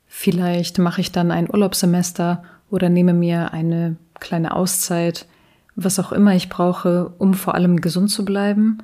Vielleicht 0.06 0.78
mache 0.78 1.00
ich 1.00 1.12
dann 1.12 1.30
ein 1.30 1.50
Urlaubssemester 1.50 2.42
oder 2.70 2.88
nehme 2.88 3.12
mir 3.12 3.52
eine 3.52 3.96
kleine 4.18 4.54
Auszeit, 4.54 5.26
was 5.84 5.98
auch 5.98 6.12
immer 6.12 6.34
ich 6.34 6.48
brauche, 6.48 7.12
um 7.18 7.34
vor 7.34 7.54
allem 7.54 7.80
gesund 7.80 8.10
zu 8.10 8.24
bleiben 8.24 8.78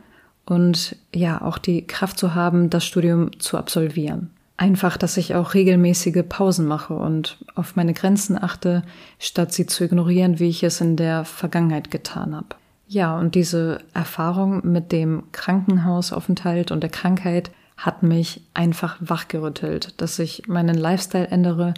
und 0.46 0.96
ja, 1.14 1.42
auch 1.42 1.58
die 1.58 1.86
Kraft 1.86 2.18
zu 2.18 2.34
haben, 2.34 2.70
das 2.70 2.84
Studium 2.84 3.38
zu 3.40 3.58
absolvieren. 3.58 4.30
Einfach, 4.56 4.96
dass 4.96 5.18
ich 5.18 5.34
auch 5.34 5.52
regelmäßige 5.52 6.22
Pausen 6.26 6.66
mache 6.66 6.94
und 6.94 7.38
auf 7.54 7.76
meine 7.76 7.92
Grenzen 7.92 8.42
achte, 8.42 8.82
statt 9.18 9.52
sie 9.52 9.66
zu 9.66 9.84
ignorieren, 9.84 10.38
wie 10.38 10.48
ich 10.48 10.62
es 10.62 10.80
in 10.80 10.96
der 10.96 11.26
Vergangenheit 11.26 11.90
getan 11.90 12.34
habe. 12.34 12.56
Ja, 12.88 13.18
und 13.18 13.34
diese 13.34 13.80
Erfahrung 13.92 14.62
mit 14.64 14.92
dem 14.92 15.24
Krankenhausaufenthalt 15.32 16.70
und 16.70 16.82
der 16.82 16.90
Krankheit 16.90 17.50
hat 17.76 18.02
mich 18.02 18.40
einfach 18.54 18.96
wachgerüttelt, 19.00 20.00
dass 20.00 20.18
ich 20.18 20.44
meinen 20.46 20.76
Lifestyle 20.76 21.26
ändere, 21.26 21.74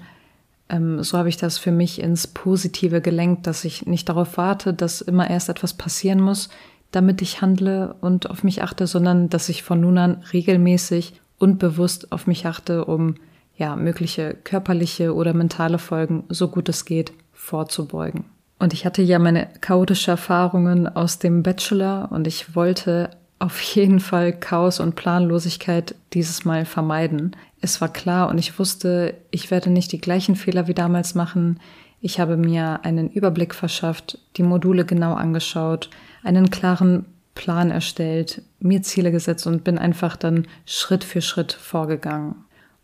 Ähm, 0.69 1.03
so 1.03 1.19
habe 1.19 1.29
ich 1.29 1.37
das 1.37 1.59
für 1.59 1.73
mich 1.73 2.01
ins 2.01 2.27
Positive 2.27 3.01
gelenkt, 3.01 3.47
dass 3.47 3.65
ich 3.65 3.87
nicht 3.87 4.09
darauf 4.09 4.37
warte, 4.37 4.75
dass 4.75 5.01
immer 5.01 5.29
erst 5.29 5.49
etwas 5.49 5.75
passieren 5.75 6.21
muss, 6.21 6.49
damit 6.91 7.23
ich 7.23 7.43
handle 7.43 7.95
und 8.01 8.31
auf 8.31 8.43
mich 8.43 8.63
achte, 8.63 8.87
sondern 8.87 9.29
dass 9.29 9.49
ich 9.49 9.63
von 9.63 9.81
nun 9.81 9.99
an 9.99 10.23
regelmäßig 10.33 11.21
und 11.39 11.59
bewusst 11.59 12.13
auf 12.13 12.27
mich 12.27 12.47
achte, 12.47 12.85
um 12.85 13.17
ja 13.57 13.77
mögliche 13.77 14.35
körperliche 14.45 15.15
oder 15.15 15.35
mentale 15.35 15.79
Folgen 15.79 16.25
so 16.29 16.49
gut 16.49 16.69
es 16.69 16.85
geht 16.85 17.13
vorzubeugen. 17.33 18.25
Und 18.59 18.73
ich 18.73 18.85
hatte 18.85 19.03
ja 19.03 19.19
meine 19.19 19.49
chaotische 19.61 20.11
Erfahrungen 20.13 20.89
aus 20.89 21.19
dem 21.19 21.43
Bachelor 21.43 22.09
und 22.11 22.27
ich 22.27 22.57
wollte 22.57 23.11
auf 23.39 23.61
jeden 23.61 24.01
Fall 24.01 24.33
Chaos 24.33 24.81
und 24.81 24.97
Planlosigkeit 24.97 25.95
dieses 26.13 26.45
Mal 26.45 26.65
vermeiden. 26.65 27.37
Es 27.61 27.81
war 27.81 27.93
klar 27.93 28.29
und 28.29 28.39
ich 28.39 28.59
wusste, 28.59 29.15
ich 29.31 29.51
werde 29.51 29.71
nicht 29.71 29.93
die 29.93 30.01
gleichen 30.01 30.37
Fehler 30.37 30.69
wie 30.69 30.75
damals 30.75 31.15
machen. 31.15 31.59
Ich 32.01 32.21
habe 32.21 32.37
mir 32.37 32.85
einen 32.85 33.11
Überblick 33.11 33.55
verschafft, 33.55 34.19
die 34.37 34.45
Module 34.45 34.85
genau 34.85 35.15
angeschaut, 35.15 35.91
einen 36.23 36.51
klaren 36.51 37.07
Plan 37.35 37.71
erstellt, 37.71 38.43
mir 38.61 38.83
Ziele 38.83 39.11
gesetzt 39.11 39.47
und 39.47 39.65
bin 39.65 39.79
einfach 39.79 40.17
dann 40.17 40.47
Schritt 40.67 41.05
für 41.05 41.21
Schritt 41.21 41.53
vorgegangen. 41.53 42.37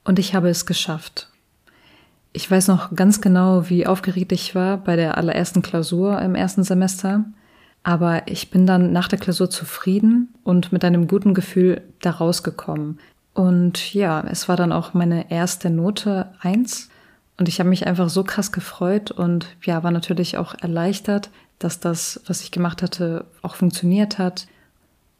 Und 0.04 0.18
ich 0.18 0.34
habe 0.34 0.48
es 0.48 0.66
geschafft. 0.66 1.28
Ich 2.32 2.50
weiß 2.50 2.68
noch 2.68 2.94
ganz 2.94 3.20
genau, 3.20 3.68
wie 3.70 3.86
aufgeregt 3.86 4.32
ich 4.32 4.54
war 4.54 4.76
bei 4.76 4.96
der 4.96 5.16
allerersten 5.18 5.62
Klausur 5.62 6.20
im 6.20 6.34
ersten 6.34 6.64
Semester. 6.64 7.24
Aber 7.84 8.26
ich 8.26 8.50
bin 8.50 8.66
dann 8.66 8.92
nach 8.92 9.08
der 9.08 9.18
Klausur 9.18 9.50
zufrieden 9.50 10.34
und 10.42 10.72
mit 10.72 10.84
einem 10.84 11.06
guten 11.06 11.34
Gefühl 11.34 11.82
da 12.00 12.10
rausgekommen. 12.10 12.98
Und 13.34 13.92
ja, 13.92 14.24
es 14.30 14.48
war 14.48 14.56
dann 14.56 14.72
auch 14.72 14.94
meine 14.94 15.30
erste 15.30 15.68
Note 15.68 16.32
eins 16.40 16.88
Und 17.36 17.48
ich 17.48 17.58
habe 17.58 17.68
mich 17.68 17.86
einfach 17.86 18.08
so 18.08 18.22
krass 18.22 18.52
gefreut 18.52 19.10
und 19.10 19.48
ja, 19.62 19.82
war 19.82 19.90
natürlich 19.90 20.38
auch 20.38 20.54
erleichtert, 20.54 21.30
dass 21.58 21.80
das, 21.80 22.20
was 22.26 22.42
ich 22.42 22.52
gemacht 22.52 22.80
hatte, 22.80 23.24
auch 23.42 23.56
funktioniert 23.56 24.18
hat. 24.18 24.46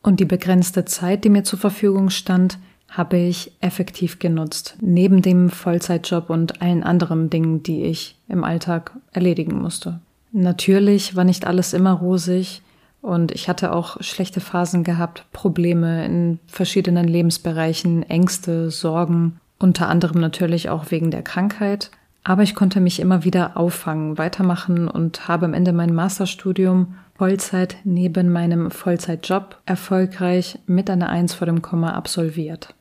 Und 0.02 0.21
die 0.21 0.25
begrenzte 0.25 0.85
Zeit, 0.85 1.25
die 1.25 1.30
mir 1.30 1.42
zur 1.42 1.59
Verfügung 1.59 2.11
stand, 2.11 2.59
habe 2.88 3.16
ich 3.16 3.50
effektiv 3.61 4.21
genutzt, 4.21 4.76
neben 4.80 5.23
dem 5.23 5.50
Vollzeitjob 5.50 6.30
und 6.30 6.62
allen 6.62 6.85
anderen 6.85 7.30
Dingen, 7.30 7.64
die 7.64 7.83
ich 7.85 8.16
im 8.28 8.44
Alltag 8.44 8.92
erledigen 9.12 9.61
musste. 9.61 9.99
Natürlich 10.30 11.16
war 11.16 11.25
nicht 11.25 11.47
alles 11.47 11.73
immer 11.73 11.92
rosig 11.92 12.62
und 13.05 13.33
ich 13.33 13.51
hatte 13.51 13.71
auch 13.73 14.01
schlechte 14.01 14.41
Phasen 14.41 14.83
gehabt, 14.83 15.27
Probleme 15.31 16.07
in 16.07 16.39
verschiedenen 16.47 17.07
Lebensbereichen, 17.07 18.03
Ängste, 18.03 18.71
Sorgen, 18.71 19.39
unter 19.59 19.91
anderem 19.91 20.23
natürlich 20.23 20.71
auch 20.71 20.91
wegen 20.91 21.11
der 21.11 21.21
Krankheit. 21.21 21.91
Aber 22.23 22.43
ich 22.43 22.55
konnte 22.55 22.81
mich 22.81 23.01
immer 23.01 23.23
wieder 23.23 23.59
auffangen, 23.59 24.17
weitermachen 24.17 24.89
und 24.89 25.29
habe 25.29 25.45
am 25.45 25.53
Ende 25.53 25.75
mein 25.75 25.95
Masterstudium 25.95 26.95
Vollzeit 27.19 27.77
neben 27.85 28.33
meinem 28.33 28.71
Vollzeitjob 28.71 29.59
erfolgreich 29.67 30.59
mit 30.67 30.89
einer 30.89 31.11
Eins 31.11 31.35
vor 31.35 31.45
dem 31.45 31.61
Komma 31.61 31.93
absolviert. 31.93 32.75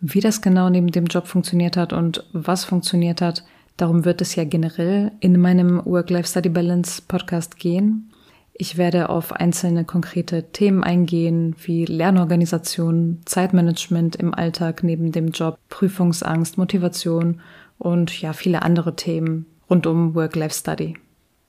Wie 0.00 0.20
das 0.20 0.40
genau 0.40 0.70
neben 0.70 0.90
dem 0.90 1.04
Job 1.04 1.26
funktioniert 1.26 1.76
hat 1.76 1.92
und 1.92 2.24
was 2.32 2.64
funktioniert 2.64 3.20
hat, 3.20 3.44
darum 3.76 4.06
wird 4.06 4.22
es 4.22 4.36
ja 4.36 4.44
generell 4.44 5.12
in 5.20 5.38
meinem 5.38 5.84
Work-Life-Study-Balance 5.84 7.02
Podcast 7.06 7.58
gehen. 7.58 8.10
Ich 8.58 8.78
werde 8.78 9.10
auf 9.10 9.32
einzelne 9.32 9.84
konkrete 9.84 10.44
Themen 10.44 10.82
eingehen, 10.82 11.54
wie 11.62 11.84
Lernorganisation, 11.84 13.20
Zeitmanagement 13.26 14.16
im 14.16 14.32
Alltag 14.32 14.82
neben 14.82 15.12
dem 15.12 15.28
Job, 15.28 15.58
Prüfungsangst, 15.68 16.56
Motivation 16.56 17.40
und 17.78 18.18
ja, 18.22 18.32
viele 18.32 18.62
andere 18.62 18.96
Themen 18.96 19.44
rund 19.68 19.86
um 19.86 20.14
Work-Life-Study. 20.14 20.96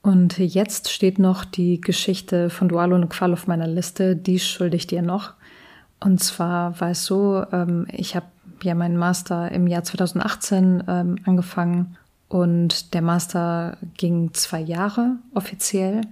Und 0.02 0.38
jetzt 0.38 0.90
steht 0.90 1.18
noch 1.18 1.46
die 1.46 1.80
Geschichte 1.80 2.50
von 2.50 2.68
Dualo 2.68 2.94
und 2.94 3.08
Qual 3.08 3.32
auf 3.32 3.46
meiner 3.46 3.66
Liste, 3.66 4.14
die 4.14 4.38
schulde 4.38 4.76
ich 4.76 4.86
dir 4.86 5.02
noch. 5.02 5.32
Und 6.00 6.22
zwar 6.22 6.78
war 6.80 6.90
es 6.90 7.06
so, 7.06 7.42
ähm, 7.52 7.86
ich 7.90 8.16
habe 8.16 8.26
ja 8.62 8.74
meinen 8.74 8.98
Master 8.98 9.50
im 9.50 9.66
Jahr 9.66 9.82
2018 9.82 10.84
ähm, 10.86 11.18
angefangen 11.24 11.96
und 12.28 12.92
der 12.92 13.02
Master 13.02 13.78
ging 13.96 14.34
zwei 14.34 14.60
Jahre 14.60 15.16
offiziell. 15.34 16.02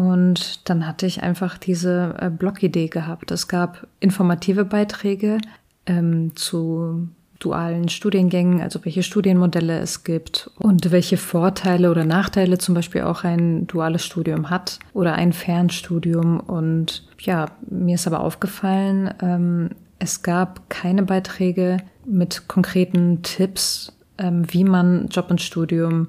Und 0.00 0.70
dann 0.70 0.86
hatte 0.86 1.04
ich 1.04 1.22
einfach 1.22 1.58
diese 1.58 2.14
äh, 2.18 2.30
Blogidee 2.30 2.88
gehabt. 2.88 3.30
Es 3.30 3.48
gab 3.48 3.86
informative 4.00 4.64
Beiträge 4.64 5.38
ähm, 5.84 6.34
zu 6.36 7.08
dualen 7.38 7.90
Studiengängen, 7.90 8.62
also 8.62 8.82
welche 8.84 9.02
Studienmodelle 9.02 9.78
es 9.78 10.02
gibt 10.02 10.50
und 10.58 10.90
welche 10.90 11.18
Vorteile 11.18 11.90
oder 11.90 12.06
Nachteile 12.06 12.56
zum 12.56 12.74
Beispiel 12.74 13.02
auch 13.02 13.24
ein 13.24 13.66
duales 13.66 14.02
Studium 14.02 14.48
hat 14.48 14.78
oder 14.94 15.16
ein 15.16 15.34
Fernstudium. 15.34 16.40
Und 16.40 17.06
ja, 17.18 17.50
mir 17.68 17.96
ist 17.96 18.06
aber 18.06 18.20
aufgefallen, 18.20 19.12
ähm, 19.20 19.70
es 19.98 20.22
gab 20.22 20.70
keine 20.70 21.02
Beiträge 21.02 21.76
mit 22.06 22.48
konkreten 22.48 23.22
Tipps, 23.22 23.92
ähm, 24.16 24.44
wie 24.50 24.64
man 24.64 25.08
Job 25.08 25.30
und 25.30 25.42
Studium 25.42 26.08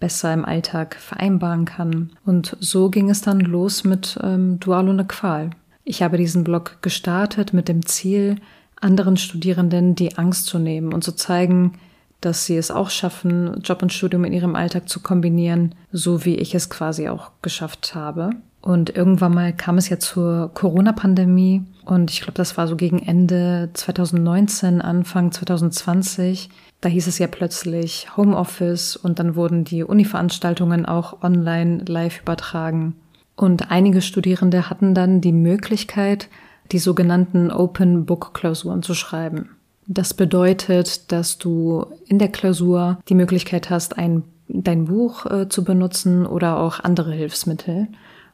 besser 0.00 0.32
im 0.32 0.44
Alltag 0.44 0.96
vereinbaren 0.96 1.66
kann. 1.66 2.10
Und 2.24 2.56
so 2.58 2.90
ging 2.90 3.10
es 3.10 3.20
dann 3.20 3.40
los 3.40 3.84
mit 3.84 4.18
ähm, 4.22 4.58
Dual 4.58 4.88
ohne 4.88 5.04
Qual. 5.04 5.50
Ich 5.84 6.02
habe 6.02 6.16
diesen 6.16 6.42
Blog 6.44 6.78
gestartet 6.82 7.52
mit 7.52 7.68
dem 7.68 7.86
Ziel, 7.86 8.36
anderen 8.80 9.16
Studierenden 9.16 9.94
die 9.94 10.16
Angst 10.16 10.46
zu 10.46 10.58
nehmen 10.58 10.92
und 10.92 11.04
zu 11.04 11.12
zeigen, 11.12 11.78
dass 12.20 12.44
sie 12.44 12.56
es 12.56 12.70
auch 12.70 12.90
schaffen, 12.90 13.60
Job 13.62 13.82
und 13.82 13.92
Studium 13.92 14.24
in 14.24 14.32
ihrem 14.32 14.56
Alltag 14.56 14.88
zu 14.88 15.00
kombinieren, 15.00 15.74
so 15.92 16.24
wie 16.24 16.36
ich 16.36 16.54
es 16.54 16.68
quasi 16.68 17.08
auch 17.08 17.30
geschafft 17.42 17.94
habe. 17.94 18.30
Und 18.60 18.94
irgendwann 18.94 19.34
mal 19.34 19.54
kam 19.54 19.78
es 19.78 19.88
ja 19.88 19.98
zur 19.98 20.50
Corona-Pandemie 20.52 21.62
und 21.86 22.10
ich 22.10 22.20
glaube, 22.20 22.34
das 22.34 22.58
war 22.58 22.68
so 22.68 22.76
gegen 22.76 22.98
Ende 22.98 23.70
2019, 23.72 24.82
Anfang 24.82 25.32
2020. 25.32 26.50
Da 26.80 26.88
hieß 26.88 27.06
es 27.08 27.18
ja 27.18 27.26
plötzlich 27.26 28.16
Homeoffice 28.16 28.96
und 28.96 29.18
dann 29.18 29.36
wurden 29.36 29.64
die 29.64 29.84
Uni-Veranstaltungen 29.84 30.86
auch 30.86 31.22
online 31.22 31.84
live 31.86 32.22
übertragen. 32.22 32.94
Und 33.36 33.70
einige 33.70 34.00
Studierende 34.00 34.70
hatten 34.70 34.94
dann 34.94 35.20
die 35.20 35.32
Möglichkeit, 35.32 36.28
die 36.72 36.78
sogenannten 36.78 37.50
Open 37.50 38.06
Book 38.06 38.32
Klausuren 38.32 38.82
zu 38.82 38.94
schreiben. 38.94 39.50
Das 39.86 40.14
bedeutet, 40.14 41.10
dass 41.10 41.36
du 41.38 41.84
in 42.06 42.18
der 42.18 42.28
Klausur 42.28 42.98
die 43.08 43.14
Möglichkeit 43.14 43.70
hast, 43.70 43.98
ein, 43.98 44.22
dein 44.48 44.86
Buch 44.86 45.26
äh, 45.26 45.48
zu 45.48 45.64
benutzen 45.64 46.26
oder 46.26 46.58
auch 46.58 46.80
andere 46.80 47.12
Hilfsmittel. 47.12 47.88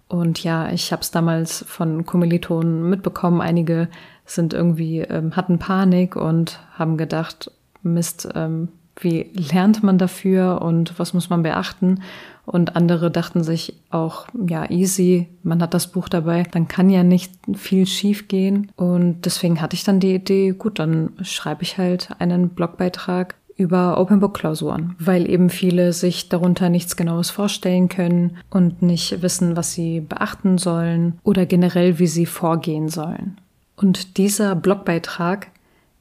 Und 0.09 0.45
ja, 0.45 0.71
ich 0.71 0.93
habe 0.93 1.03
es 1.03 1.11
damals 1.11 1.65
von 1.67 2.05
Kommilitonen 2.05 2.89
mitbekommen. 2.89 3.41
Einige 3.41 3.89
sind 4.25 4.55
irgendwie, 4.55 5.01
ähm, 5.01 5.35
hatten 5.35 5.59
Panik 5.59 6.15
und 6.15 6.61
haben 6.75 6.97
gedacht, 6.97 7.51
Mist, 7.95 8.29
ähm, 8.35 8.69
wie 8.99 9.31
lernt 9.35 9.83
man 9.83 9.99
dafür 9.99 10.63
und 10.63 10.99
was 10.99 11.13
muss 11.13 11.29
man 11.29 11.43
beachten? 11.43 12.01
Und 12.47 12.77
andere 12.77 13.11
dachten 13.11 13.43
sich 13.43 13.75
auch, 13.91 14.27
ja, 14.49 14.71
easy, 14.71 15.29
man 15.43 15.61
hat 15.61 15.75
das 15.75 15.89
Buch 15.89 16.09
dabei, 16.09 16.45
dann 16.45 16.69
kann 16.69 16.89
ja 16.89 17.03
nicht 17.03 17.33
viel 17.55 17.87
schief 17.87 18.29
gehen. 18.29 18.71
Und 18.77 19.23
deswegen 19.27 19.61
hatte 19.61 19.75
ich 19.75 19.85
dann 19.85 20.01
die 20.01 20.15
Idee, 20.15 20.53
gut, 20.53 20.79
dann 20.79 21.11
schreibe 21.23 21.63
ich 21.65 21.77
halt 21.77 22.09
einen 22.21 22.51
Blogbeitrag 22.51 23.35
über 23.57 23.99
Open 23.99 24.21
Book 24.21 24.35
Klausuren, 24.35 24.95
weil 24.99 25.29
eben 25.29 25.51
viele 25.51 25.93
sich 25.93 26.29
darunter 26.29 26.69
nichts 26.69 26.97
Genaues 26.97 27.31
vorstellen 27.31 27.89
können 27.89 28.37
und 28.51 28.83
nicht 28.83 29.23
wissen, 29.23 29.57
was 29.57 29.73
sie 29.73 30.01
beachten 30.01 30.59
sollen 30.59 31.19
oder 31.25 31.47
generell, 31.47 31.99
wie 31.99 32.07
sie 32.07 32.27
vorgehen 32.27 32.89
sollen. 32.89 33.39
Und 33.77 34.19
dieser 34.19 34.55
Blogbeitrag 34.55 35.49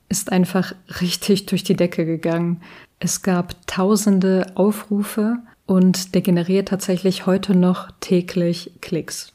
ist 0.09 0.31
einfach 0.31 0.73
richtig 1.01 1.45
durch 1.45 1.63
die 1.63 1.75
Decke 1.75 2.05
gegangen. 2.05 2.61
Es 2.99 3.21
gab 3.21 3.67
tausende 3.67 4.47
Aufrufe 4.55 5.37
und 5.65 6.13
der 6.13 6.21
generiert 6.21 6.69
tatsächlich 6.69 7.25
heute 7.25 7.55
noch 7.55 7.89
täglich 7.99 8.71
Klicks. 8.81 9.31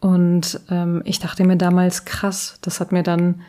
Und 0.00 0.60
ähm, 0.70 1.02
ich 1.04 1.18
dachte 1.18 1.44
mir 1.44 1.56
damals, 1.56 2.04
krass, 2.04 2.58
das 2.62 2.80
hat 2.80 2.92
mir 2.92 3.02
dann 3.02 3.40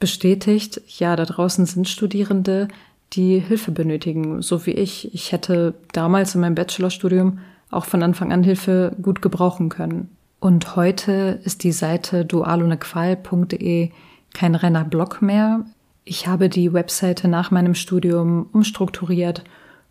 bestätigt, 0.00 0.80
ja, 0.86 1.16
da 1.16 1.24
draußen 1.24 1.66
sind 1.66 1.88
Studierende, 1.88 2.68
die 3.12 3.38
Hilfe 3.38 3.72
benötigen, 3.72 4.42
so 4.42 4.66
wie 4.66 4.72
ich. 4.72 5.12
Ich 5.14 5.32
hätte 5.32 5.74
damals 5.92 6.34
in 6.34 6.40
meinem 6.40 6.54
Bachelorstudium 6.54 7.40
auch 7.70 7.84
von 7.84 8.02
Anfang 8.02 8.32
an 8.32 8.42
Hilfe 8.42 8.94
gut 9.02 9.22
gebrauchen 9.22 9.68
können. 9.68 10.08
Und 10.40 10.76
heute 10.76 11.40
ist 11.44 11.64
die 11.64 11.72
Seite 11.72 12.24
dualonequal.de 12.24 13.90
kein 14.34 14.54
reiner 14.54 14.84
Blog 14.84 15.20
mehr. 15.20 15.64
Ich 16.10 16.26
habe 16.26 16.48
die 16.48 16.72
Webseite 16.72 17.28
nach 17.28 17.50
meinem 17.50 17.74
Studium 17.74 18.46
umstrukturiert 18.54 19.44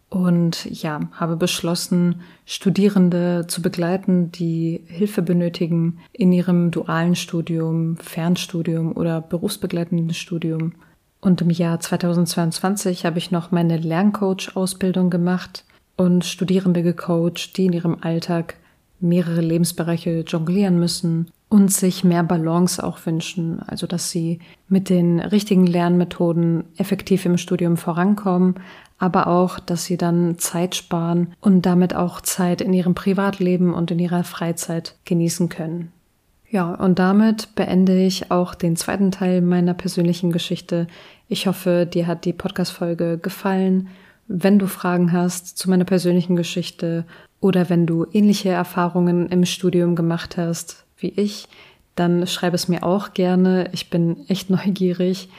und 0.10 0.66
ja, 0.66 1.02
habe 1.12 1.36
beschlossen, 1.36 2.22
Studierende 2.44 3.46
zu 3.48 3.62
begleiten, 3.62 4.32
die 4.32 4.82
Hilfe 4.88 5.22
benötigen 5.22 6.00
in 6.14 6.32
ihrem 6.32 6.72
dualen 6.72 7.16
Studium, 7.16 7.98
Fernstudium 7.98 8.94
oder 8.94 9.22
berufsbegleitenden 9.22 10.16
Studium. 10.16 10.74
Und 11.22 11.42
im 11.42 11.52
Jahr 11.52 11.80
2022 11.80 13.06
habe 13.06 13.20
ich 13.20 13.30
noch 13.30 13.52
meine 13.52 13.78
Lerncoach-Ausbildung 13.78 15.12
gemacht 15.12 15.66
und 15.98 16.26
Studierende 16.26 16.82
gecoacht, 16.82 17.58
die 17.58 17.66
in 17.66 17.74
ihrem 17.74 17.98
Alltag 18.02 18.56
mehrere 19.00 19.42
Lebensbereiche 19.42 20.22
jonglieren 20.22 20.80
müssen 20.80 21.30
und 21.50 21.72
sich 21.72 22.04
mehr 22.04 22.24
Balance 22.24 22.84
auch 22.84 23.06
wünschen, 23.06 23.62
also 23.66 23.88
dass 23.88 24.12
sie 24.12 24.40
mit 24.68 24.90
den 24.90 25.20
richtigen 25.20 25.66
Lernmethoden 25.66 26.66
effektiv 26.78 27.26
im 27.26 27.38
Studium 27.38 27.78
vorankommen, 27.78 28.56
aber 28.98 29.28
auch, 29.28 29.60
dass 29.60 29.86
sie 29.86 29.98
dann 29.98 30.38
Zeit 30.40 30.76
sparen 30.76 31.34
und 31.40 31.66
damit 31.66 31.96
auch 31.96 32.20
Zeit 32.22 32.62
in 32.62 32.74
ihrem 32.74 32.96
Privatleben 32.96 33.74
und 33.74 33.92
in 33.92 34.00
ihrer 34.00 34.24
Freizeit 34.24 34.96
genießen 35.06 35.50
können. 35.50 35.92
Ja, 36.50 36.74
und 36.74 37.00
damit 37.00 37.56
beende 37.56 37.98
ich 37.98 38.32
auch 38.32 38.56
den 38.56 38.76
zweiten 38.76 39.12
Teil 39.12 39.42
meiner 39.42 39.74
persönlichen 39.74 40.32
Geschichte. 40.32 40.88
Ich 41.28 41.46
hoffe, 41.46 41.86
dir 41.86 42.08
hat 42.08 42.26
die 42.26 42.34
Podcast-Folge 42.34 43.18
gefallen. 43.18 43.90
Wenn 44.28 44.58
du 44.58 44.68
Fragen 44.68 45.12
hast 45.12 45.58
zu 45.58 45.70
meiner 45.70 45.86
persönlichen 45.86 46.36
Geschichte 46.36 47.06
oder 47.40 47.70
wenn 47.70 47.86
du 47.86 48.06
ähnliche 48.12 48.50
Erfahrungen 48.50 49.28
im 49.28 49.46
Studium 49.46 49.96
gemacht 49.96 50.38
hast 50.38 50.87
wie 50.98 51.10
ich, 51.10 51.48
dann 51.96 52.28
schreib 52.28 52.54
es 52.54 52.68
mir 52.68 52.84
auch 52.84 53.14
gerne. 53.14 53.70
Ich 53.74 53.90
bin 53.90 54.26
echt 54.28 54.50
neugierig, 54.50 55.30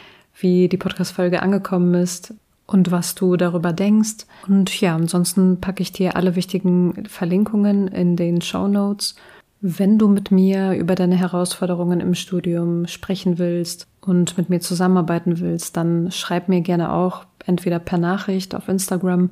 wie 0.41 0.69
die 0.69 0.77
Podcast-Folge 0.77 1.43
angekommen 1.43 1.95
ist 1.95 2.35
und 2.67 2.91
was 2.91 3.15
du 3.15 3.37
darüber 3.37 3.73
denkst. 3.73 4.27
Und 4.47 4.81
ja, 4.81 4.95
ansonsten 4.95 5.61
packe 5.61 5.83
ich 5.83 5.93
dir 5.93 6.17
alle 6.17 6.37
wichtigen 6.37 7.07
Verlinkungen 7.09 7.89
in 7.89 8.15
den 8.15 8.43
Show 8.43 8.69
Notes. 8.69 9.17
Wenn 9.61 9.99
du 9.99 10.07
mit 10.07 10.31
mir 10.31 10.75
über 10.75 10.95
deine 10.95 11.17
Herausforderungen 11.17 11.99
im 11.99 12.15
Studium 12.15 12.87
sprechen 12.87 13.39
willst 13.39 13.89
und 14.01 14.39
mit 14.39 14.51
mir 14.51 14.61
zusammenarbeiten 14.61 15.41
willst, 15.41 15.77
dann 15.77 16.13
schreib 16.13 16.49
mir 16.49 16.61
gerne 16.61 16.93
auch 16.93 17.25
entweder 17.45 17.81
per 17.81 17.99
Nachricht 17.99 18.55
auf 18.55 18.69
Instagram 18.69 19.31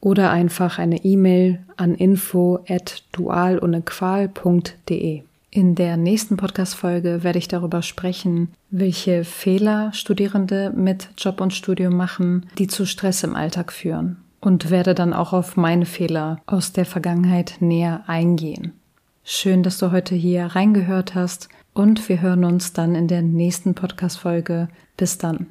oder 0.00 0.30
einfach 0.30 0.78
eine 0.78 1.02
E-Mail 1.04 1.60
an 1.76 1.94
info 1.94 2.62
at 2.68 3.04
dualohnequal.de. 3.12 5.22
In 5.54 5.74
der 5.74 5.98
nächsten 5.98 6.38
Podcast-Folge 6.38 7.24
werde 7.24 7.38
ich 7.38 7.46
darüber 7.46 7.82
sprechen, 7.82 8.54
welche 8.70 9.22
Fehler 9.22 9.92
Studierende 9.92 10.72
mit 10.74 11.10
Job 11.18 11.42
und 11.42 11.52
Studium 11.52 11.94
machen, 11.94 12.46
die 12.56 12.68
zu 12.68 12.86
Stress 12.86 13.22
im 13.22 13.36
Alltag 13.36 13.70
führen. 13.70 14.16
Und 14.40 14.70
werde 14.70 14.94
dann 14.94 15.12
auch 15.12 15.34
auf 15.34 15.58
meine 15.58 15.84
Fehler 15.84 16.40
aus 16.46 16.72
der 16.72 16.86
Vergangenheit 16.86 17.56
näher 17.60 18.04
eingehen. 18.06 18.72
Schön, 19.24 19.62
dass 19.62 19.76
du 19.76 19.92
heute 19.92 20.14
hier 20.14 20.46
reingehört 20.46 21.14
hast 21.14 21.50
und 21.74 22.08
wir 22.08 22.22
hören 22.22 22.46
uns 22.46 22.72
dann 22.72 22.94
in 22.94 23.06
der 23.06 23.20
nächsten 23.20 23.74
Podcast-Folge. 23.74 24.68
Bis 24.96 25.18
dann. 25.18 25.48